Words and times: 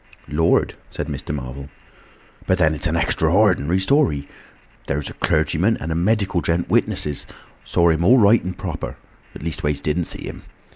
"Lord!" 0.29 0.73
said 0.89 1.05
Mr. 1.05 1.31
Marvel. 1.31 1.69
"But 2.47 2.57
then, 2.57 2.73
it's 2.73 2.87
an 2.87 2.95
extra 2.95 3.31
ordinary 3.31 3.79
story. 3.79 4.27
There 4.87 4.97
is 4.97 5.11
a 5.11 5.13
clergyman 5.13 5.77
and 5.77 5.91
a 5.91 5.95
medical 5.95 6.41
gent 6.41 6.71
witnesses—saw 6.71 7.91
'im 7.91 8.03
all 8.03 8.17
right 8.17 8.43
and 8.43 8.57
proper—or 8.57 9.39
leastways 9.43 9.79
didn't 9.79 10.05
see 10.05 10.27
'im. 10.27 10.41